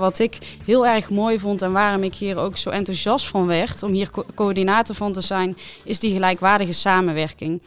[0.00, 3.82] Wat ik heel erg mooi vond en waarom ik hier ook zo enthousiast van werd
[3.82, 7.60] om hier coördinator van te zijn, is die gelijkwaardige samenwerking.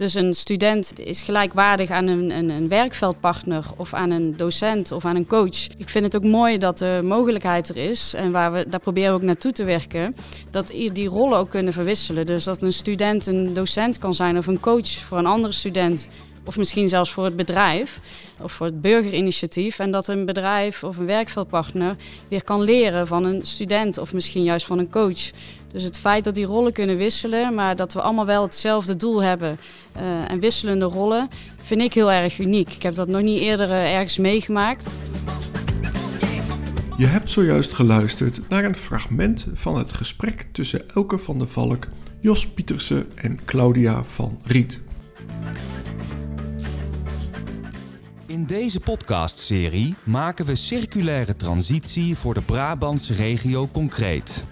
[0.00, 5.04] Dus een student is gelijkwaardig aan een, een, een, werkveldpartner of aan een docent of
[5.04, 5.66] aan een coach.
[5.78, 9.12] Ik vind het ook mooi dat de mogelijkheid er is en waar we, daar proberen
[9.12, 10.16] ook naartoe te werken,
[10.50, 12.26] dat die rollen ook kunnen verwisselen.
[12.26, 16.08] Dus dat een student een docent kan zijn of een coach voor een andere student
[16.44, 18.00] of misschien zelfs voor het bedrijf
[18.40, 19.78] of voor het burgerinitiatief.
[19.78, 21.96] En dat een bedrijf of een werkveldpartner
[22.28, 25.30] weer kan leren van een student of misschien juist van een coach.
[25.72, 29.22] Dus het feit dat die rollen kunnen wisselen, maar dat we allemaal wel hetzelfde doel
[29.22, 29.58] hebben
[29.96, 31.28] uh, en wisselende rollen,
[31.62, 32.74] vind ik heel erg uniek.
[32.74, 34.96] Ik heb dat nog niet eerder uh, ergens meegemaakt.
[36.96, 41.88] Je hebt zojuist geluisterd naar een fragment van het gesprek tussen Elke van der Valk,
[42.20, 44.80] Jos Pietersen en Claudia van Riet.
[48.30, 54.46] In deze podcastserie maken we circulaire transitie voor de Brabantse regio concreet.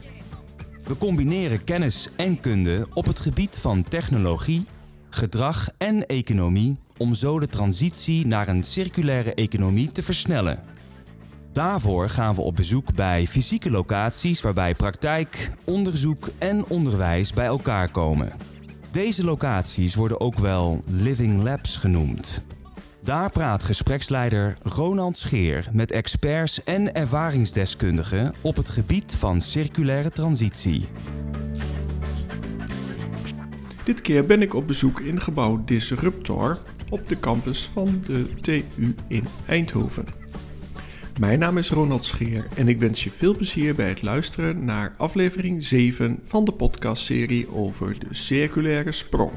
[0.83, 4.67] We combineren kennis en kunde op het gebied van technologie,
[5.11, 10.63] gedrag en economie om zo de transitie naar een circulaire economie te versnellen.
[11.53, 17.89] Daarvoor gaan we op bezoek bij fysieke locaties waarbij praktijk, onderzoek en onderwijs bij elkaar
[17.89, 18.33] komen.
[18.91, 22.45] Deze locaties worden ook wel living labs genoemd.
[23.03, 30.89] Daar praat gespreksleider Ronald Scheer met experts en ervaringsdeskundigen op het gebied van circulaire transitie.
[33.85, 38.95] Dit keer ben ik op bezoek in gebouw Disruptor op de campus van de TU
[39.09, 40.05] in Eindhoven.
[41.21, 44.95] Mijn naam is Ronald Scheer en ik wens je veel plezier bij het luisteren naar
[44.97, 49.33] aflevering 7 van de podcastserie over de circulaire sprong.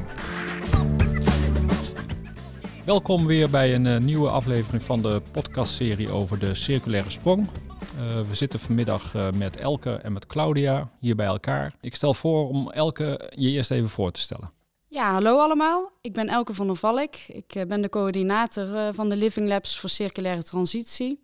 [2.86, 7.48] Welkom weer bij een uh, nieuwe aflevering van de podcastserie over de circulaire sprong.
[7.48, 11.74] Uh, we zitten vanmiddag uh, met Elke en met Claudia hier bij elkaar.
[11.82, 14.52] Ik stel voor om Elke je eerst even voor te stellen.
[14.88, 15.92] Ja, hallo allemaal.
[16.02, 17.16] Ik ben Elke van der Valk.
[17.28, 21.20] Ik ben de coördinator van de Living Labs voor circulaire transitie.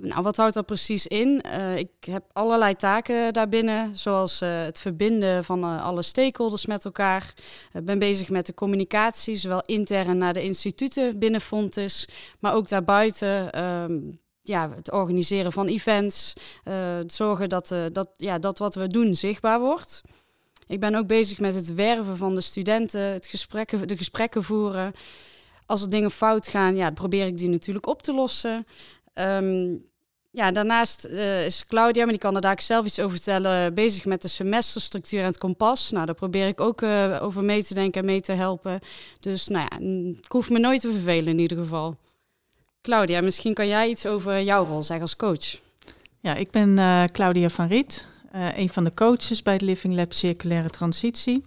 [0.00, 1.44] Nou, wat houdt dat precies in?
[1.46, 6.84] Uh, ik heb allerlei taken daarbinnen, zoals uh, het verbinden van uh, alle stakeholders met
[6.84, 7.34] elkaar.
[7.72, 12.08] Ik ben bezig met de communicatie, zowel intern naar de instituten binnen Fontis,
[12.40, 13.62] maar ook daarbuiten.
[13.62, 16.32] Um, ja, het organiseren van events,
[17.06, 20.02] zorgen dat, dat, ja, dat wat we doen zichtbaar wordt.
[20.66, 24.92] Ik ben ook bezig met het werven van de studenten, het gesprekken, de gesprekken voeren.
[25.66, 28.66] Als er dingen fout gaan, ja, probeer ik die natuurlijk op te lossen.
[29.18, 29.84] Um,
[30.30, 34.04] ja, daarnaast uh, is Claudia, maar die kan er daar zelf iets over vertellen, bezig
[34.04, 35.90] met de semesterstructuur en het kompas.
[35.90, 38.80] Nou, daar probeer ik ook uh, over mee te denken en mee te helpen.
[39.20, 39.78] Dus nou ja,
[40.22, 41.96] ik hoef me nooit te vervelen in ieder geval.
[42.82, 45.60] Claudia, misschien kan jij iets over jouw rol zeggen als coach.
[46.20, 50.12] Ja, ik ben uh, Claudia van Riet, een van de coaches bij het Living Lab
[50.12, 51.44] Circulaire Transitie.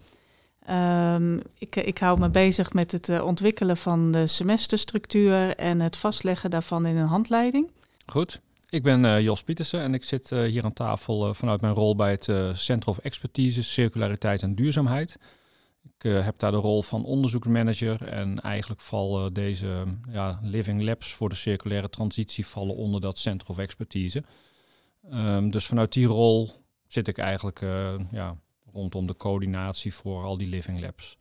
[0.70, 5.98] Um, ik, ik hou me bezig met het uh, ontwikkelen van de semesterstructuur en het
[5.98, 7.72] vastleggen daarvan in een handleiding.
[8.06, 8.42] Goed.
[8.70, 12.12] Ik ben uh, Jos Pietersen en ik zit hier aan tafel vanuit mijn rol bij
[12.12, 15.18] het Center of Expertise, Circulariteit en Duurzaamheid.
[15.84, 21.30] Ik heb daar de rol van onderzoeksmanager en eigenlijk vallen deze ja, living labs voor
[21.30, 24.24] de circulaire transitie vallen onder dat Center of Expertise.
[25.14, 26.52] Um, dus vanuit die rol
[26.88, 27.60] zit ik eigenlijk
[28.12, 28.38] ja,
[28.74, 31.18] rondom de coördinatie voor al die living labs.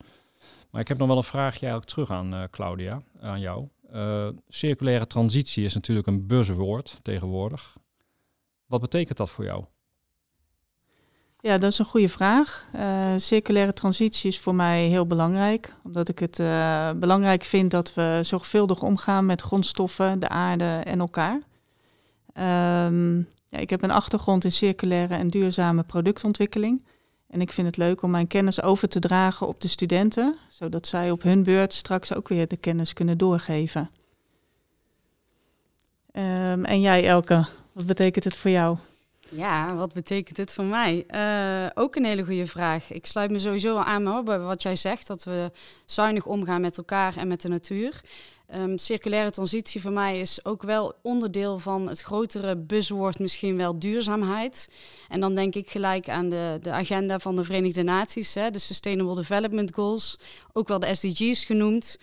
[0.69, 3.67] Maar ik heb nog wel een vraagje eigenlijk terug aan uh, Claudia, aan jou.
[3.93, 7.77] Uh, circulaire transitie is natuurlijk een buzzwoord tegenwoordig.
[8.65, 9.65] Wat betekent dat voor jou?
[11.39, 12.67] Ja, dat is een goede vraag.
[12.75, 16.37] Uh, circulaire transitie is voor mij heel belangrijk, omdat ik het
[16.99, 21.41] belangrijk vind dat we zorgvuldig omgaan met grondstoffen, de aarde en elkaar.
[22.85, 26.83] Um, ja, ik heb een achtergrond in circulaire en duurzame productontwikkeling.
[27.29, 30.87] En ik vind het leuk om mijn kennis over te dragen op de studenten, zodat
[30.87, 33.89] zij op hun beurt straks ook weer de kennis kunnen doorgeven.
[36.13, 38.77] Um, en jij, Elke, wat betekent het voor jou?
[39.31, 41.03] Ja, wat betekent het voor mij?
[41.07, 42.91] Uh, ook een hele goede vraag.
[42.91, 45.51] Ik sluit me sowieso aan hoor, bij wat jij zegt, dat we
[45.85, 48.01] zuinig omgaan met elkaar en met de natuur.
[48.55, 53.79] Um, circulaire transitie voor mij is ook wel onderdeel van het grotere buzzwoord, misschien wel
[53.79, 54.69] duurzaamheid.
[55.09, 58.59] En dan denk ik gelijk aan de, de agenda van de Verenigde Naties, hè, de
[58.59, 60.19] Sustainable Development Goals,
[60.53, 61.97] ook wel de SDG's genoemd.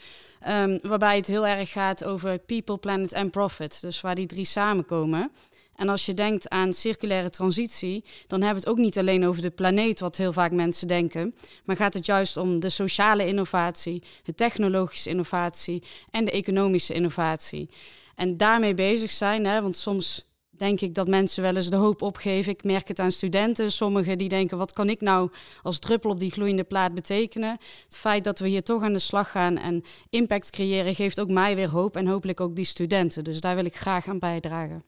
[0.49, 3.81] Um, waarbij het heel erg gaat over people, planet en profit.
[3.81, 5.31] Dus waar die drie samenkomen.
[5.77, 9.43] En als je denkt aan circulaire transitie, dan hebben we het ook niet alleen over
[9.43, 11.35] de planeet, wat heel vaak mensen denken,
[11.65, 17.69] maar gaat het juist om de sociale innovatie, de technologische innovatie en de economische innovatie.
[18.15, 22.03] En daarmee bezig zijn, hè, want soms denk ik dat mensen wel eens de hoop
[22.03, 22.53] opgeven.
[22.53, 23.73] Ik merk het aan studenten.
[23.73, 25.31] Sommigen die denken, wat kan ik nou
[25.63, 27.59] als druppel op die gloeiende plaat betekenen?
[27.85, 31.29] Het feit dat we hier toch aan de slag gaan en impact creëren, geeft ook
[31.29, 33.25] mij weer hoop en hopelijk ook die studenten.
[33.25, 34.85] Dus daar wil ik graag aan bijdragen.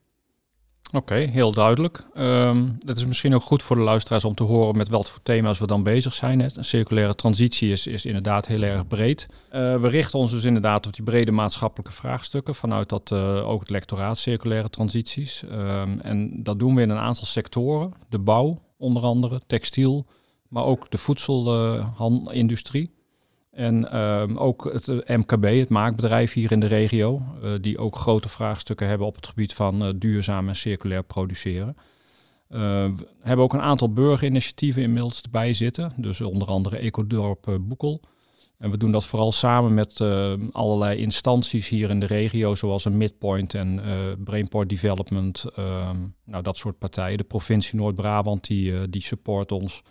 [0.94, 2.06] Oké, heel duidelijk.
[2.14, 5.58] Um, het is misschien ook goed voor de luisteraars om te horen met voor thema's
[5.58, 6.40] we dan bezig zijn.
[6.40, 9.26] Een circulaire transitie is, is inderdaad heel erg breed.
[9.30, 13.60] Uh, we richten ons dus inderdaad op die brede maatschappelijke vraagstukken vanuit dat uh, ook
[13.60, 15.42] het lectoraat circulaire transities.
[15.42, 17.92] Um, en dat doen we in een aantal sectoren.
[18.08, 20.06] De bouw onder andere, textiel,
[20.48, 22.96] maar ook de voedselindustrie.
[23.58, 27.96] En um, ook het eh, MKB, het maakbedrijf hier in de regio, uh, die ook
[27.96, 31.76] grote vraagstukken hebben op het gebied van uh, duurzaam en circulair produceren.
[32.48, 38.00] we hebben ook een aantal burgerinitiatieven inmiddels erbij zitten, dus onder andere Ecodorp Boekel.
[38.58, 40.00] En we doen dat vooral samen met
[40.52, 43.80] allerlei instanties hier in de regio, zoals een Midpoint en
[44.24, 47.18] Brainport Development, ehm, nou dat soort partijen.
[47.18, 49.82] De provincie Noord-Brabant die, die support ons,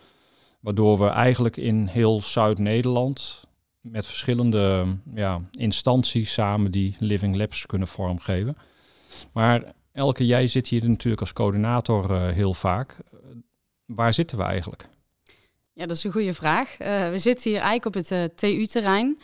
[0.60, 3.46] waardoor we eigenlijk in heel Zuid-Nederland
[3.90, 8.56] met verschillende ja, instanties samen die Living Labs kunnen vormgeven.
[9.32, 12.96] Maar Elke, jij zit hier natuurlijk als coördinator uh, heel vaak.
[13.86, 14.88] waar zitten we eigenlijk?
[15.72, 16.80] Ja, dat is een goede vraag.
[16.80, 19.18] Uh, we zitten hier eigenlijk op het uh, TU-terrein.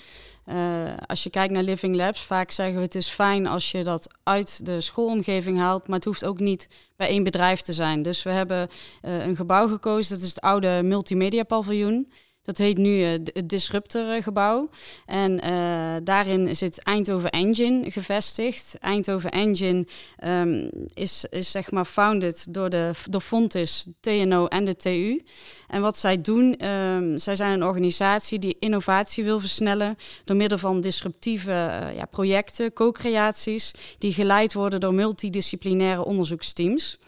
[1.07, 4.15] als je kijkt naar Living Labs, vaak zeggen we het is fijn als je dat
[4.23, 8.03] uit de schoolomgeving haalt, maar het hoeft ook niet bij één bedrijf te zijn.
[8.03, 8.69] Dus we hebben
[9.01, 12.13] een gebouw gekozen, dat is het oude multimedia paviljoen.
[12.45, 14.69] Dat heet nu uh, het Disruptor gebouw.
[15.07, 18.77] En uh, daarin zit Eindhoven Engine gevestigd.
[18.81, 19.87] Eindhoven Engine
[20.25, 25.23] um, is, is zeg maar founded door, de, door Fontis, TNO en de TU.
[25.69, 30.59] En wat zij doen, um, zij zijn een organisatie die innovatie wil versnellen door middel
[30.59, 31.51] van disruptieve
[31.97, 36.99] ja, projecten, co-creaties, die geleid worden door multidisciplinaire onderzoeksteams.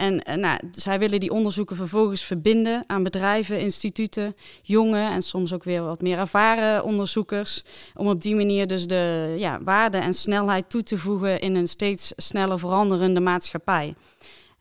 [0.00, 5.52] En uh, nou, zij willen die onderzoeken vervolgens verbinden aan bedrijven, instituten, jonge en soms
[5.52, 7.64] ook weer wat meer ervaren onderzoekers.
[7.94, 11.66] Om op die manier dus de ja, waarde en snelheid toe te voegen in een
[11.66, 13.94] steeds sneller veranderende maatschappij.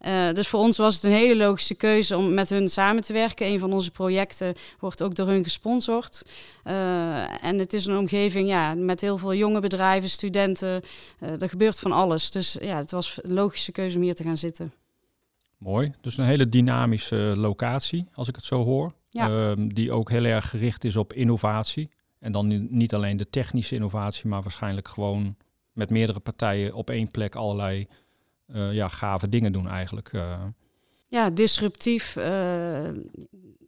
[0.07, 3.13] Uh, dus voor ons was het een hele logische keuze om met hun samen te
[3.13, 3.47] werken.
[3.47, 6.21] Een van onze projecten wordt ook door hun gesponsord.
[6.67, 10.81] Uh, en het is een omgeving ja, met heel veel jonge bedrijven, studenten.
[11.39, 12.31] Er gebeurt van alles.
[12.31, 14.73] Dus ja, het was een logische keuze om hier te gaan zitten.
[15.59, 15.91] Mooi.
[16.01, 18.93] Dus een hele dynamische locatie, als ik het zo hoor.
[19.09, 19.49] Ja.
[19.49, 21.89] Um, die ook heel erg gericht is op innovatie.
[22.19, 25.35] En dan niet alleen de technische innovatie, maar waarschijnlijk gewoon
[25.73, 27.87] met meerdere partijen op één plek allerlei
[28.47, 30.13] uh, ja, gave dingen doen eigenlijk.
[30.13, 30.43] Uh.
[31.09, 32.15] Ja, disruptief.
[32.15, 32.23] Uh,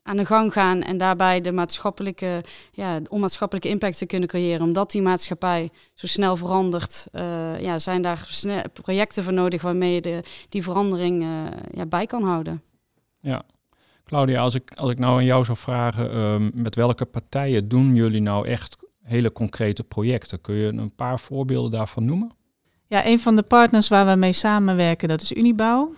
[0.04, 4.66] aan de gang gaan en daarbij de maatschappelijke, ja, onmaatschappelijke impact te kunnen creëren.
[4.66, 8.28] Omdat die maatschappij zo snel verandert, uh, ja, zijn daar
[8.84, 12.62] projecten voor nodig waarmee je de, die verandering uh, ja, bij kan houden.
[13.22, 13.44] Ja.
[14.06, 17.96] Claudia, als ik, als ik nou aan jou zou vragen, um, met welke partijen doen
[17.96, 20.42] jullie nou echt hele concrete projecten?
[20.42, 22.32] Kun je een paar voorbeelden daarvan noemen?
[22.88, 25.94] Ja, een van de partners waar we mee samenwerken, dat is Unibouw.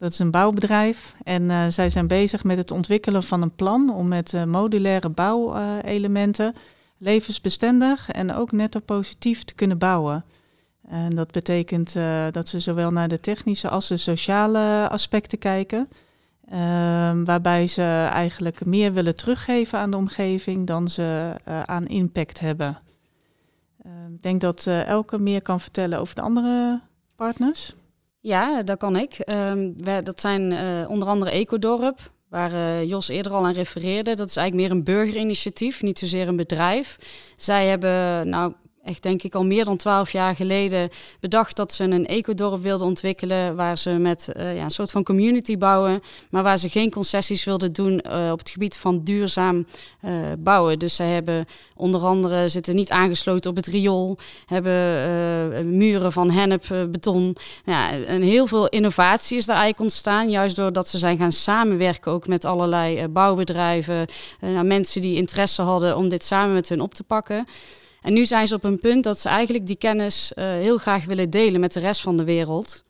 [0.00, 3.94] Dat is een bouwbedrijf en uh, zij zijn bezig met het ontwikkelen van een plan
[3.94, 6.54] om met uh, modulaire bouwelementen
[6.98, 10.24] levensbestendig en ook netto positief te kunnen bouwen.
[10.88, 15.88] En dat betekent uh, dat ze zowel naar de technische als de sociale aspecten kijken.
[16.48, 22.78] Ehm, waarbij ze eigenlijk meer willen teruggeven aan de omgeving dan ze aan impact hebben.
[23.82, 26.80] Ehm, ik denk dat Elke meer kan vertellen over de andere
[27.16, 27.74] partners.
[28.20, 29.16] Ja, dat kan ik.
[29.76, 34.14] We, dat zijn uh, onder andere Ecodorp, waar uh, Jos eerder al aan refereerde.
[34.14, 36.98] Dat is eigenlijk meer een burgerinitiatief, niet zozeer een bedrijf.
[37.36, 38.52] Zij hebben nou
[38.90, 40.88] echt denk ik al meer dan twaalf jaar geleden
[41.20, 45.02] bedacht dat ze een ecodorp wilden ontwikkelen waar ze met uh, ja, een soort van
[45.02, 49.66] community bouwen, maar waar ze geen concessies wilden doen uh, op het gebied van duurzaam
[50.04, 50.78] uh, bouwen.
[50.78, 56.64] Dus zij hebben onder andere zitten niet aangesloten op het riool, hebben muren van hennep
[56.90, 57.36] beton.
[57.64, 62.12] Ja, en heel veel innovatie is daar eigenlijk ontstaan, juist doordat ze zijn gaan samenwerken
[62.12, 64.06] ook met allerlei bouwbedrijven,
[64.40, 67.46] nou, mensen die interesse hadden om dit samen met hun op te pakken.
[68.02, 71.04] En nu zijn ze op een punt dat ze eigenlijk die kennis uh, heel graag
[71.04, 72.84] willen delen met de rest van de wereld.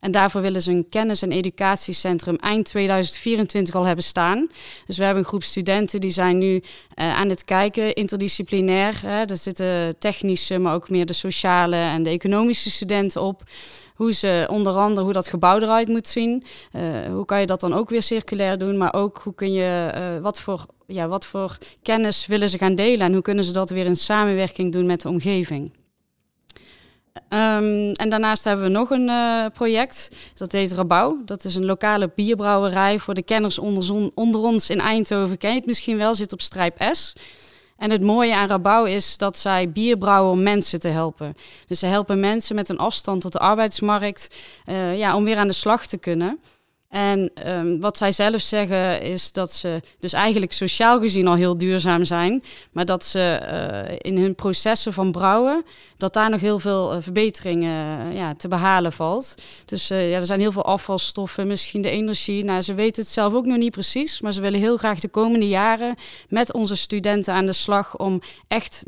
[0.00, 4.48] En daarvoor willen ze een kennis- en educatiecentrum eind 2024 al hebben staan.
[4.86, 6.62] Dus we hebben een groep studenten die zijn nu uh,
[6.94, 9.00] aan het kijken, interdisciplinair.
[9.06, 9.24] Hè.
[9.24, 13.42] Er zitten technische, maar ook meer de sociale en de economische studenten op.
[13.94, 16.44] Hoe ze onder andere hoe dat gebouw eruit moet zien.
[16.72, 18.76] Uh, hoe kan je dat dan ook weer circulair doen?
[18.76, 22.74] Maar ook hoe kun je uh, wat voor ja, wat voor kennis willen ze gaan
[22.74, 25.70] delen en hoe kunnen ze dat weer in samenwerking doen met de omgeving.
[27.28, 31.24] Ehm, en daarnaast hebben we nog een uh, project, dat heet Rabouw.
[31.24, 33.58] Dat is een lokale bierbrouwerij voor de kenners
[34.14, 35.38] onder, ons in Eindhoven.
[35.38, 37.12] Ken je het misschien wel, zit op Strijp S.
[37.76, 41.34] En het mooie aan Rabouw is dat zij bier brouwen om mensen te helpen.
[41.66, 44.36] Dus ze helpen mensen met een afstand tot de arbeidsmarkt
[44.66, 46.40] uh, ja, om weer aan de slag te kunnen.
[46.90, 51.58] En um, wat zij zelf zeggen is dat ze dus eigenlijk sociaal gezien al heel
[51.58, 52.42] duurzaam zijn,
[52.72, 55.64] maar dat ze uh, in hun processen van brouwen,
[55.96, 59.34] dat daar nog heel veel uh, verbeteringen uh, ja, te behalen valt.
[59.64, 62.44] Dus ja, er zijn heel veel afvalstoffen, misschien de energie.
[62.44, 65.08] Nou, ze weten het zelf ook nog niet precies, maar ze willen heel graag de
[65.08, 65.94] komende jaren
[66.28, 68.82] met onze studenten aan de slag om echt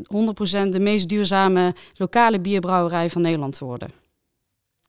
[0.65, 3.91] 100% de meest duurzame lokale bierbrouwerij van Nederland te worden.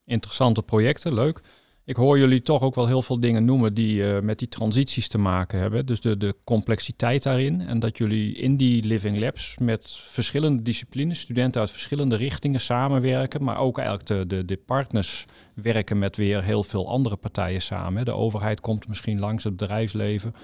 [0.05, 1.41] Interessante projecten, leuk.
[1.87, 5.09] Ik hoor jullie toch ook wel heel veel dingen noemen die uh, met die transities
[5.09, 5.87] te maken hebben.
[5.87, 7.61] Dus de, de complexiteit daarin.
[7.61, 13.45] En dat jullie in die Living Labs met verschillende disciplines, studenten uit verschillende richtingen samenwerken.
[13.45, 15.25] Maar ook eigenlijk de, de, partners
[15.55, 18.05] werken met weer heel veel andere partijen samen.
[18.05, 20.35] De overheid komt misschien langs, het bedrijfsleven,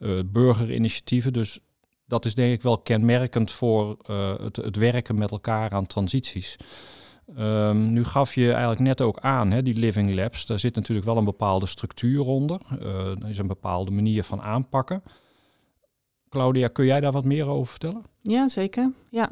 [0.00, 1.32] uh, burgerinitiatieven.
[1.32, 1.60] Dus
[2.06, 6.56] dat is denk ik wel kenmerkend voor uh, het, het werken met elkaar aan transities.
[7.38, 11.06] Um, nu gaf je eigenlijk net ook aan, hè, die living labs, daar zit natuurlijk
[11.06, 12.60] wel een bepaalde structuur onder.
[12.82, 15.02] Uh, er is een bepaalde manier van aanpakken.
[16.28, 18.02] Claudia, kun jij daar wat meer over vertellen?
[18.22, 18.92] Ja, zeker.
[19.10, 19.28] Ja,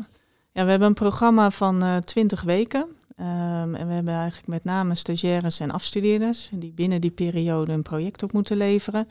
[0.52, 2.80] ja we hebben een programma van uh, 20 weken.
[3.20, 7.82] Um, en we hebben eigenlijk met name stagiaires en afstudeerders die binnen die periode een
[7.82, 9.08] project op moeten leveren.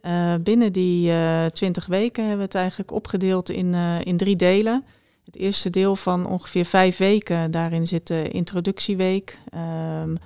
[0.00, 3.74] Uh, binnen die uh, 20 weken hebben we het eigenlijk opgedeeld in,
[4.04, 4.84] in drie delen.
[5.24, 9.38] Het eerste deel van ongeveer vijf weken, daarin zit de introductieweek.
[9.54, 10.16] Um,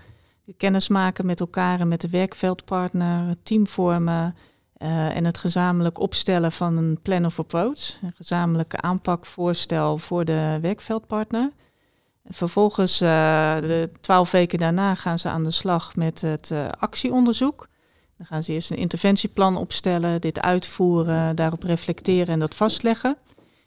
[0.57, 4.37] kennis maken met elkaar en met de werkveldpartner, team vormen
[4.79, 7.99] uh, en het gezamenlijk opstellen van een plan of approach.
[8.03, 11.51] Een gezamenlijke aanpakvoorstel voor de werkveldpartner.
[12.29, 13.09] Vervolgens, uh,
[13.61, 17.69] de twaalf weken daarna, gaan ze aan de slag met het uh, actieonderzoek.
[18.17, 23.17] Dan gaan ze eerst een interventieplan opstellen, dit uitvoeren, daarop reflecteren en dat vastleggen.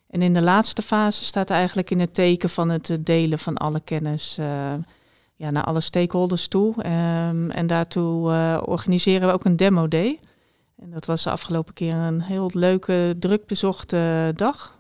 [0.10, 3.80] En in de laatste fase staat eigenlijk in het teken van het delen van alle
[3.80, 4.74] kennis uh,
[5.36, 6.70] ja, naar alle stakeholders toe.
[6.78, 10.20] Um, en daartoe uh, organiseren we ook een demo day.
[10.76, 14.78] En dat was de afgelopen keer een heel leuke, druk bezochte dag.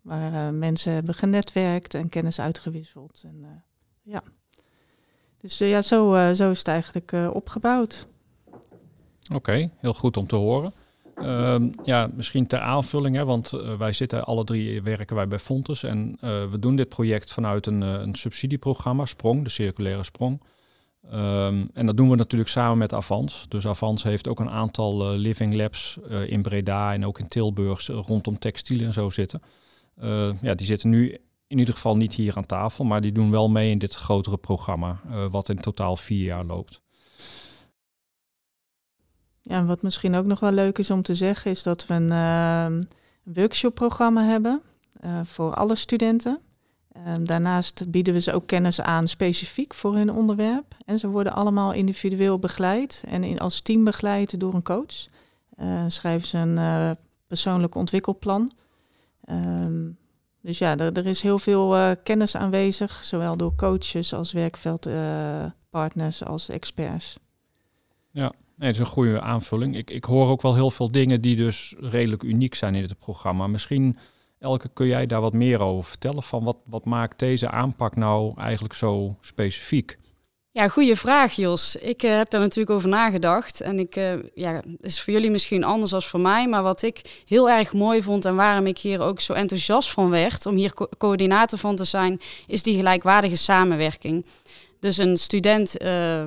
[0.00, 3.22] Waar mensen hebben genetwerkt en kennis uitgewisseld.
[3.24, 3.64] En,
[4.02, 4.22] ja.
[5.40, 8.06] Dus ja, zo, zo is het eigenlijk opgebouwd.
[9.34, 10.72] Oké, heel goed om te horen.
[11.18, 15.38] Uh, ja, misschien ter aanvulling, hè, want uh, wij zitten alle drie werken wij bij
[15.38, 20.42] Fontes en uh, we doen dit project vanuit een, een subsidieprogramma, Sprong, de circulaire Sprong.
[21.12, 23.46] Um, en dat doen we natuurlijk samen met Avans.
[23.48, 28.38] Dus Avans heeft ook een aantal living labs in Breda en ook in Tilburg rondom
[28.38, 29.42] textiel en zo zitten.
[30.40, 33.50] ja, die zitten nu in ieder geval niet hier aan tafel, maar die doen wel
[33.50, 35.00] mee in dit grotere programma,
[35.30, 36.82] wat in totaal vier jaar loopt.
[39.42, 42.10] Ja, wat misschien ook nog wel leuk is om te zeggen, is dat we een
[42.10, 42.66] uh,
[43.22, 44.62] workshopprogramma hebben
[45.04, 46.38] uh, voor alle studenten.
[46.96, 50.74] Uh, daarnaast bieden we ze ook kennis aan specifiek voor hun onderwerp.
[50.84, 55.06] En ze worden allemaal individueel begeleid en als team begeleid door een coach.
[55.60, 56.96] Uh, schrijven ze een
[57.26, 58.52] persoonlijk ontwikkelplan.
[59.24, 59.90] Ehm,
[60.40, 66.48] dus ja, er, er, is heel veel kennis aanwezig, zowel door coaches als werkveldpartners als
[66.48, 67.18] experts.
[68.10, 69.76] Ja, Nee, het is een goede aanvulling.
[69.76, 72.98] Ik, ik hoor ook wel heel veel dingen die dus redelijk uniek zijn in het
[72.98, 73.46] programma.
[73.46, 73.98] Misschien,
[74.38, 76.22] Elke, kun jij daar wat meer over vertellen?
[76.22, 79.98] Van wat, wat maakt deze aanpak nou eigenlijk zo specifiek?
[80.50, 81.76] Ja, goede vraag, Jos.
[81.76, 83.60] Ik uh, heb daar natuurlijk over nagedacht.
[83.60, 86.48] En ik, uh, ja, is voor jullie misschien anders dan voor mij.
[86.48, 90.10] Maar wat ik heel erg mooi vond en waarom ik hier ook zo enthousiast van
[90.10, 94.24] werd om hier co coördinator van te zijn, is die gelijkwaardige samenwerking.
[94.82, 96.22] Dus een student uh,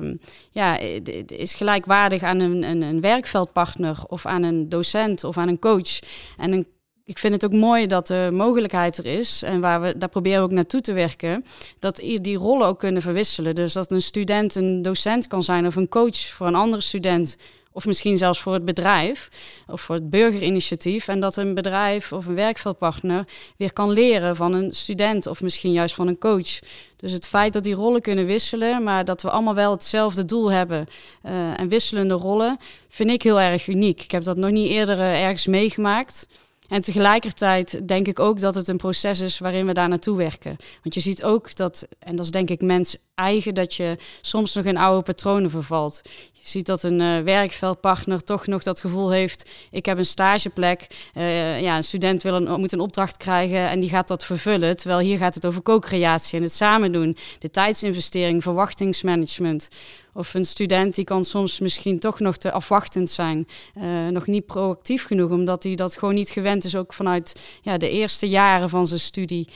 [0.50, 0.78] ja,
[1.26, 5.98] is gelijkwaardig aan een, een, een, werkveldpartner of aan een docent of aan een coach.
[6.36, 6.66] En
[7.04, 10.38] ik vind het ook mooi dat de mogelijkheid er is en waar we, daar proberen
[10.38, 11.44] we ook naartoe te werken,
[11.78, 13.54] dat die rollen ook kunnen verwisselen.
[13.54, 17.36] Dus dat een student een docent kan zijn of een coach voor een andere student
[17.76, 19.28] of misschien zelfs voor het bedrijf
[19.66, 21.08] of voor het burgerinitiatief.
[21.08, 23.24] En dat een bedrijf of een werkveldpartner
[23.56, 26.58] weer kan leren van een student of misschien juist van een coach.
[26.96, 30.52] Dus het feit dat die rollen kunnen wisselen, maar dat we allemaal wel hetzelfde doel
[30.52, 30.86] hebben
[31.26, 32.56] uh, en wisselende rollen,
[32.88, 34.02] vind ik heel erg uniek.
[34.02, 36.26] Ik heb dat nog niet eerder uh, ergens meegemaakt.
[36.68, 40.56] En tegelijkertijd denk ik ook dat het een proces is waarin we daar naartoe werken.
[40.82, 44.54] Want je ziet ook dat, en dat is denk ik mens eigen, dat je soms
[44.54, 46.00] nog in oude patronen vervalt.
[46.32, 50.86] Je ziet dat een uh, werkveldpartner toch nog dat gevoel heeft: ik heb een stageplek.
[51.14, 54.76] Uh, ja, een student wil een, moet een opdracht krijgen en die gaat dat vervullen.
[54.76, 59.68] Terwijl hier gaat het over co-creatie en het samen doen, de tijdsinvestering, verwachtingsmanagement.
[60.16, 63.46] Of een student die kan soms misschien toch nog te afwachtend zijn.
[63.76, 67.76] Uh, nog niet proactief genoeg, omdat hij dat gewoon niet gewend is, ook vanuit ja,
[67.76, 69.48] de eerste jaren van zijn studie.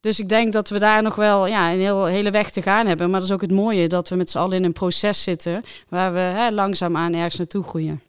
[0.00, 2.86] Dus ik denk dat we daar nog wel ja, een heel, hele weg te gaan
[2.86, 3.10] hebben.
[3.10, 5.62] Maar dat is ook het mooie, dat we met z'n allen in een proces zitten
[5.88, 8.02] waar we hè, langzaamaan ergens naartoe groeien.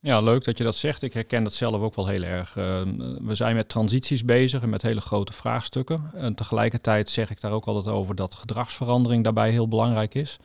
[0.00, 1.02] Ja, leuk dat je dat zegt.
[1.02, 2.56] Ik herken dat zelf ook wel heel erg.
[2.56, 2.64] Uh,
[3.20, 6.10] we zijn met transities bezig en met hele grote vraagstukken.
[6.14, 10.38] En tegelijkertijd zeg ik daar ook altijd over dat gedragsverandering daarbij heel belangrijk is.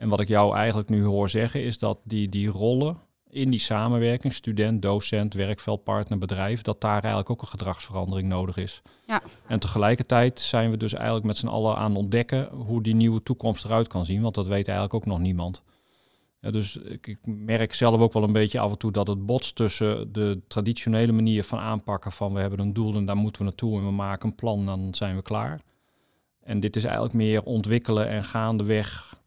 [0.00, 2.98] En wat ik jou eigenlijk nu hoor zeggen is dat die, die rollen
[3.30, 8.82] in die samenwerking, student, docent, werkveldpartner, bedrijf, dat daar eigenlijk ook een gedragsverandering nodig is.
[9.06, 9.22] Ja.
[9.46, 13.64] En tegelijkertijd zijn we dus eigenlijk met z'n allen aan ontdekken hoe die nieuwe toekomst
[13.64, 15.62] eruit kan zien, want dat weet eigenlijk ook nog niemand.
[16.40, 19.26] Ja, dus ik, ik, merk zelf ook wel een beetje af en toe dat het
[19.26, 23.42] botst tussen de traditionele manier van aanpakken van we hebben een doel en daar moeten
[23.42, 25.60] we naartoe en we maken een plan, dan zijn we klaar.
[26.42, 29.18] En dit is eigenlijk meer ontwikkelen en gaandeweg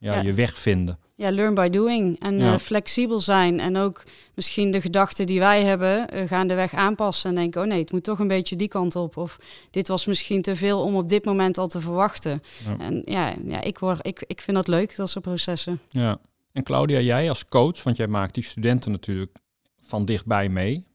[0.00, 0.20] ja, ja.
[0.20, 0.98] je weg vinden.
[1.14, 2.20] Ja, learn by doing.
[2.20, 2.52] En ja.
[2.52, 3.60] uh, flexibel zijn.
[3.60, 4.04] En ook
[4.34, 7.30] misschien de gedachten die wij hebben, uh, gaandeweg aanpassen.
[7.30, 9.16] En denken, oh nee, het moet toch een beetje die kant op.
[9.16, 9.38] Of
[9.70, 12.42] dit was misschien te veel om op dit moment al te verwachten.
[12.64, 12.78] Ja.
[12.78, 15.80] En ja, ja ik, word, ik, ik vind dat leuk, dat soort processen.
[15.88, 16.20] Ja.
[16.52, 19.36] En Claudia, jij als coach, want jij maakt die studenten natuurlijk
[19.80, 20.86] van dichtbij mee.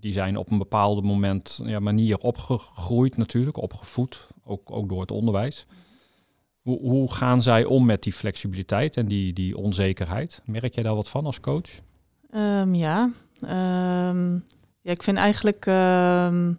[0.00, 5.10] Die zijn op een bepaald moment ja, manier opgegroeid natuurlijk, opgevoed, ook, ook door het
[5.10, 5.66] onderwijs.
[6.76, 10.42] Hoe, gaan zij om met die flexibiliteit en die, die onzekerheid?
[10.44, 11.80] Merk jij daar wat van als coach?
[12.34, 13.10] Um, ja.
[13.42, 14.44] Um,
[14.80, 16.58] ja, ik vind eigenlijk um,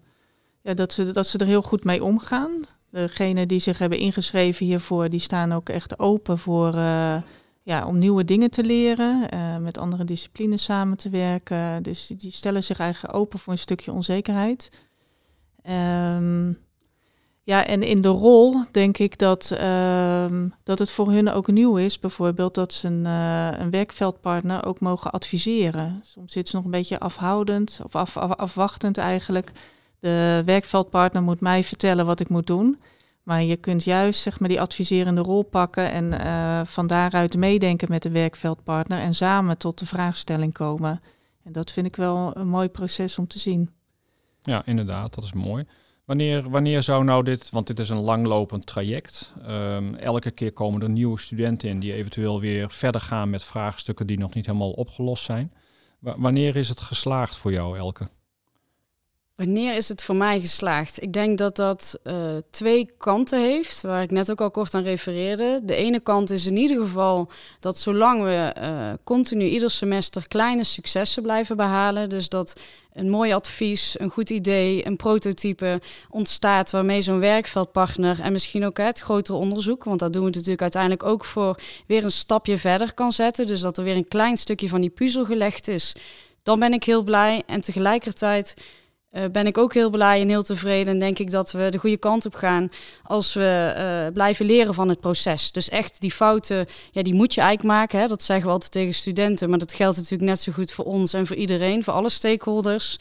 [0.62, 2.52] ja, dat, ze, dat ze er heel goed mee omgaan.
[2.90, 7.22] Degenen die zich hebben ingeschreven hiervoor, die staan ook echt open voor, uh,
[7.64, 11.84] ja, om nieuwe dingen te leren, uh, met andere disciplines samen te werken.
[11.84, 14.70] Dus die, die, stellen zich eigenlijk open voor een stukje onzekerheid.
[15.70, 16.58] Um,
[17.50, 20.26] ja, en in de rol denk ik dat, uh,
[20.64, 24.80] dat het voor hun ook nieuw is, bijvoorbeeld dat ze een, uh, een werkveldpartner ook
[24.80, 26.00] mogen adviseren.
[26.04, 29.52] Soms zit ze nog een beetje afhoudend of af, af, afwachtend eigenlijk.
[30.00, 32.80] De werkveldpartner moet mij vertellen wat ik moet doen.
[33.24, 37.88] Maar je kunt juist zeg maar, die adviserende rol pakken en uh, van daaruit meedenken
[37.90, 41.02] met de werkveldpartner en samen tot de vraagstelling komen.
[41.44, 43.70] En dat vind ik wel een mooi proces om te zien.
[44.42, 45.66] Ja, inderdaad, dat is mooi.
[46.10, 49.34] Wanneer, wanneer zou nou dit, want dit is een langlopend traject.
[49.48, 54.08] Um, elke keer komen er nieuwe studenten in die eventueel weer verder gaan met vraagstukken
[54.08, 55.54] die nog niet helemaal opgelost zijn.
[56.00, 58.10] Wanneer is het geslaagd voor jou, Elke?
[59.40, 61.02] Wanneer is het voor mij geslaagd?
[61.02, 62.14] Ik denk dat dat uh,
[62.52, 65.60] twee kanten heeft, waar ik net ook al kort aan refereerde.
[65.64, 70.64] De ene kant is in ieder geval dat zolang we uh, continu ieder semester kleine
[70.64, 72.60] successen blijven behalen, dus dat
[72.94, 78.78] een mooi advies, een goed idee, een prototype ontstaat waarmee zo'n werkveldpartner en misschien ook
[78.78, 82.94] het grotere onderzoek, want dat doen we natuurlijk uiteindelijk ook voor weer een stapje verder
[82.94, 83.48] kan zetten.
[83.48, 85.96] Dus dat er weer een klein stukje van die puzzel gelegd is.
[86.44, 88.54] Dan ben ik heel blij en tegelijkertijd
[89.12, 90.94] uh, ben ik ook heel blij en heel tevreden.
[90.94, 92.70] En denk ik dat we de goede kant op gaan
[93.04, 93.74] als we
[94.08, 95.52] uh, blijven leren van het proces.
[95.52, 98.00] Dus echt die fouten, ja, die moet je eigenlijk maken.
[98.00, 98.08] Hè?
[98.08, 99.50] Dat zeggen we altijd tegen studenten.
[99.50, 102.98] Maar dat geldt natuurlijk net zo goed voor ons en voor iedereen, voor alle stakeholders.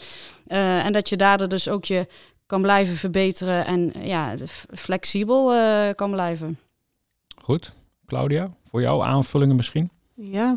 [0.49, 2.07] Uh, en dat je daardoor dus ook je
[2.47, 4.35] kan blijven verbeteren en ja,
[4.71, 5.53] flexibel
[5.95, 6.59] kan blijven.
[7.43, 7.73] Goed.
[8.07, 9.91] Claudia, voor jou aanvullingen misschien?
[10.15, 10.57] Ja,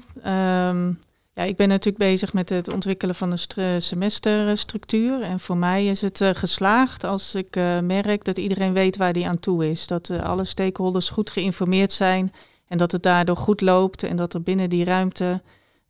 [0.69, 0.99] um,
[1.33, 5.21] ja, ik ben natuurlijk bezig met het ontwikkelen van een semesterstructuur.
[5.21, 9.13] En voor mij is het uh, geslaagd als ik uh, merk dat iedereen weet waar
[9.13, 9.87] die aan toe is.
[9.87, 12.33] Dat alle stakeholders goed geïnformeerd zijn
[12.67, 15.41] en dat het daardoor goed loopt en dat er binnen die ruimte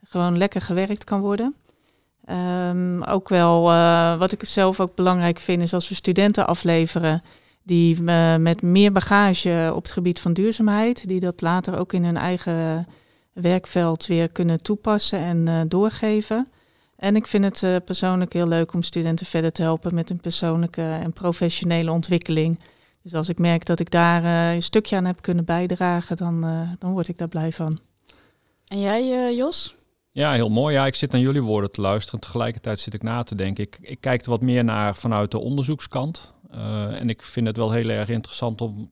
[0.04, 1.56] gewoon lekker gewerkt kan worden.
[2.30, 3.64] Um, ook wel
[4.18, 7.22] wat ik zelf ook belangrijk vind is als we studenten afleveren
[7.64, 8.02] die
[8.40, 12.88] met meer bagage op het gebied van duurzaamheid, die dat later ook in hun eigen
[13.34, 16.48] werkveld weer kunnen toepassen en uh, doorgeven.
[16.96, 20.20] En ik vind het uh, persoonlijk heel leuk om studenten verder te helpen met een
[20.20, 22.60] persoonlijke en professionele ontwikkeling.
[23.02, 26.42] Dus als ik merk dat ik daar uh, een stukje aan heb kunnen bijdragen, dan,
[26.80, 27.80] dan word ik daar blij van.
[28.68, 29.76] En jij, Jos?
[30.12, 30.76] Ja, heel mooi.
[30.76, 32.20] Ja, ik zit naar jullie woorden te luisteren.
[32.20, 33.64] Tegelijkertijd zit ik na te denken.
[33.64, 36.34] Ik, ik kijk er wat meer naar vanuit de onderzoekskant.
[36.92, 38.92] en ik vind het wel heel erg interessant om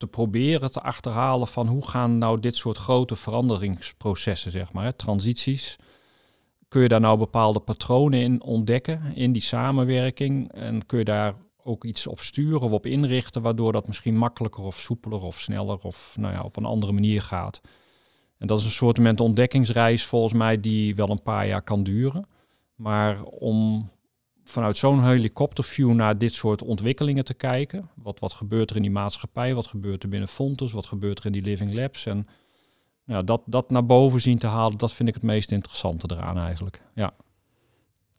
[0.00, 5.76] te proberen te achterhalen van hoe gaan nou dit soort grote veranderingsprocessen, zeg maar, transities,
[6.68, 10.52] kun je daar nou bepaalde patronen in ontdekken in die samenwerking?
[10.52, 11.34] En kun je daar
[11.64, 15.78] ook iets op sturen of op inrichten, waardoor dat misschien makkelijker of soepeler of sneller
[15.78, 17.60] of nou ja, op een andere manier gaat?
[18.38, 22.26] En dat is een soort ontdekkingsreis volgens mij die wel een paar jaar kan duren.
[22.74, 23.90] Maar om
[24.50, 27.88] vanuit zo'n helikopterview naar dit soort ontwikkelingen te kijken.
[27.94, 29.54] Wat, wat gebeurt er in die maatschappij?
[29.54, 30.72] Wat gebeurt er binnen Fontes?
[30.72, 32.06] Wat gebeurt er in die living labs?
[32.06, 32.26] En
[33.04, 36.38] nou, dat, dat naar boven zien te halen, dat vind ik het meest interessante eraan
[36.38, 36.82] eigenlijk.
[36.94, 37.12] Ja.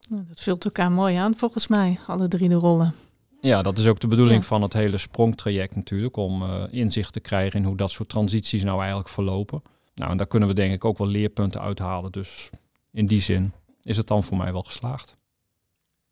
[0.10, 2.94] Nou, dat vult elkaar mooi aan volgens mij, alle drie de rollen.
[3.42, 7.20] Ja, dat is ook de bedoeling van het hele sprongtraject natuurlijk, om uh, inzicht te
[7.20, 9.62] krijgen in hoe dat soort transities nou eigenlijk verlopen.
[9.96, 12.12] Nou, en daar kunnen we denk ik ook wel leerpunten uithalen.
[12.12, 12.50] Dus
[12.92, 15.16] in die zin is het dan voor mij wel geslaagd.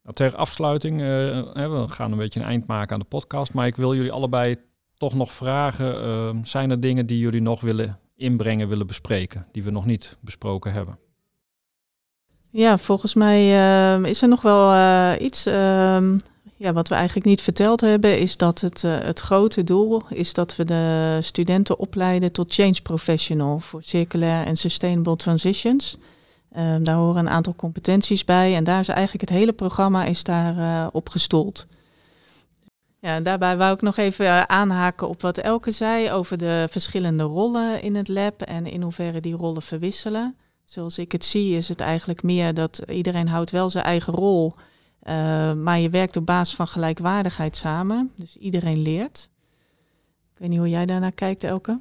[0.10, 1.08] Nou, ter afsluiting, uh,
[1.54, 4.56] we gaan een beetje een eind maken aan de podcast, maar ik wil jullie allebei
[4.98, 9.64] toch nog vragen, uh, zijn er dingen die jullie nog willen inbrengen, willen bespreken, die
[9.64, 10.98] we nog niet besproken hebben?
[12.50, 13.42] Ja, volgens mij
[14.00, 16.18] uh, is er nog wel uh, iets ehm,
[16.56, 20.34] ja, wat we eigenlijk niet verteld hebben, is dat het, uh, het grote doel is
[20.34, 25.98] dat we de studenten opleiden tot change professional voor circulair en sustainable transitions.
[26.58, 30.24] Um, daar horen een aantal competenties bij en daar is eigenlijk het hele programma is
[30.24, 31.68] daar op gestoeld.
[33.02, 37.24] Ja, daarbij wou ik nog even eh, aanhaken op wat Elke zei over de verschillende
[37.24, 40.38] rollen in het lab en in hoeverre die rollen verwisselen.
[40.64, 44.54] Zoals ik het zie is het eigenlijk meer dat iedereen houdt wel zijn eigen rol,
[44.56, 48.12] uh, maar je werkt op basis van gelijkwaardigheid samen.
[48.16, 49.30] Dus iedereen leert.
[50.34, 51.80] Ik weet niet hoe jij daarnaar kijkt, Elke.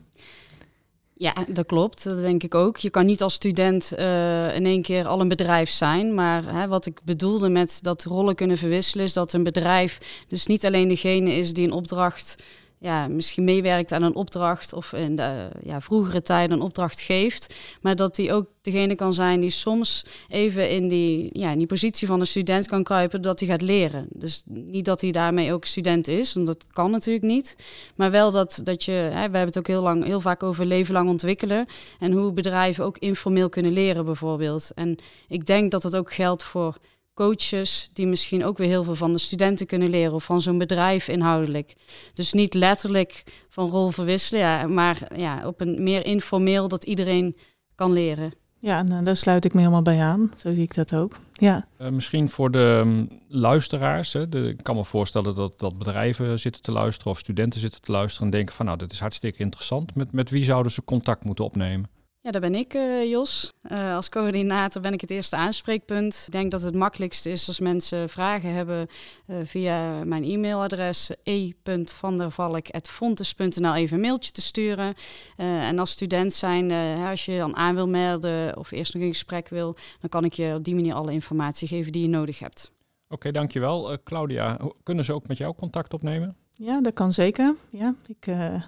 [1.18, 2.04] Ja, dat klopt.
[2.04, 2.76] Dat denk ik ook.
[2.76, 6.14] Je kan niet als student uh, in één keer al een bedrijf zijn.
[6.14, 10.46] Maar hè, wat ik bedoelde met dat rollen kunnen verwisselen, is dat een bedrijf dus
[10.46, 12.42] niet alleen degene is die een opdracht
[12.80, 17.54] ja, misschien meewerkt aan een opdracht of in de ja, vroegere tijden een opdracht geeft.
[17.80, 21.66] Maar dat die ook degene kan zijn die soms even in die, ja, in die
[21.66, 24.06] positie van een student kan kruipen, dat hij gaat leren.
[24.10, 27.56] Dus niet dat hij daarmee ook student is, want dat kan natuurlijk niet.
[27.96, 30.66] Maar wel dat, dat je, hè, we hebben het ook heel, lang, heel vaak over
[30.66, 31.66] leven lang ontwikkelen
[31.98, 34.70] en hoe bedrijven ook informeel kunnen leren bijvoorbeeld.
[34.74, 36.78] En ik denk dat dat ook geldt voor
[37.18, 40.58] coaches die misschien ook weer heel veel van de studenten kunnen leren of van zo'n
[40.58, 41.74] bedrijf inhoudelijk.
[42.14, 47.36] Dus niet letterlijk van rol verwisselen, ja, maar ja, op een meer informeel dat iedereen
[47.74, 48.32] kan leren.
[48.60, 50.30] Ja, nou, daar sluit ik me helemaal bij aan.
[50.36, 51.16] Zo zie ik dat ook.
[51.32, 51.66] Ja.
[51.80, 54.12] Uh, misschien voor de um, luisteraars.
[54.12, 57.80] Hè, de, ik kan me voorstellen dat, dat bedrijven zitten te luisteren of studenten zitten
[57.80, 59.94] te luisteren en denken van nou, dit is hartstikke interessant.
[59.94, 61.97] Met, met wie zouden ze contact moeten opnemen?
[62.20, 63.52] Ja, daar ben ik, uh, Jos.
[63.72, 66.24] Uh, als coördinator ben ik het eerste aanspreekpunt.
[66.26, 68.86] Ik denk dat het makkelijkste is als mensen vragen hebben
[69.26, 74.94] uh, via mijn e-mailadres e.vandervalk.fontes.nl even een mailtje te sturen.
[75.36, 76.72] en als student zijn,
[77.06, 80.32] als je dan aan wil melden of eerst nog een gesprek wil, dan kan ik
[80.32, 82.72] je op die manier alle informatie geven die je nodig hebt.
[83.04, 83.98] Oké, okay, dankjewel.
[84.04, 86.36] Claudia, kunnen ze ook met jou contact opnemen?
[86.52, 87.54] Ja, dat kan zeker.
[87.70, 88.24] Ja, ik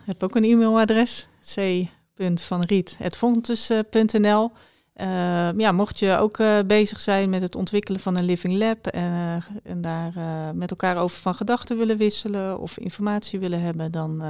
[0.07, 1.29] heb ook een e-mailadres.
[1.55, 1.89] C
[2.35, 4.51] van riet.fontes.nl.
[4.97, 8.55] Uh, ehm, ja, mocht je ook uh, bezig zijn met het ontwikkelen van een living
[8.55, 13.61] lab uh, en daar eh, met elkaar over van gedachten willen wisselen of informatie willen
[13.61, 14.23] hebben, dan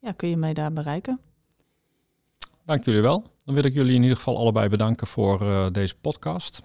[0.00, 1.20] ja, kun je mij daar bereiken.
[2.64, 3.24] Dank jullie wel.
[3.44, 6.60] Dan wil ik jullie in ieder geval allebei bedanken voor deze podcast.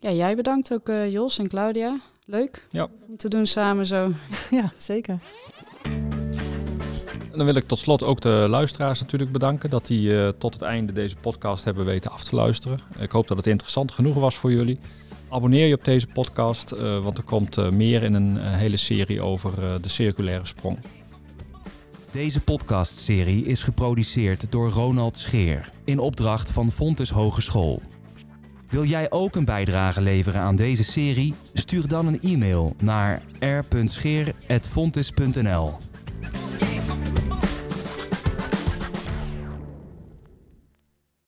[0.00, 2.00] Ja, jij bedankt ook Jos en Claudia.
[2.24, 2.88] Leuk ja.
[3.08, 4.10] om te doen samen zo.
[4.50, 5.18] ja, zeker.
[7.36, 10.62] Dan wil ik tot slot ook de luisteraars natuurlijk bedanken dat die uh, tot het
[10.62, 12.80] einde deze podcast hebben weten af te luisteren.
[12.98, 14.78] Ik hoop dat het interessant genoeg was voor jullie.
[15.28, 19.22] Abonneer je op deze podcast, uh, want er komt uh, meer in een hele serie
[19.22, 20.78] over de circulaire sprong.
[22.10, 27.82] Deze podcastserie is geproduceerd door Ronald Scheer in opdracht van Fontes Hogeschool.
[28.68, 31.34] Wil jij ook een bijdrage leveren aan deze serie?
[31.52, 35.72] Stuur dan een e-mail naar r.scheer.fontes.nl